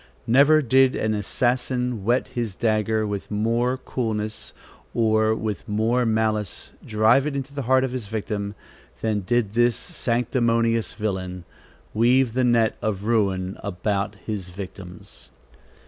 [0.25, 4.51] Never did an assassin whet his dagger with more coolness
[4.95, 8.55] or with more malice drive it to the heart of his victim,
[9.01, 11.43] than did this sanctimonious villain
[11.93, 15.29] weave the net of ruin about his victims.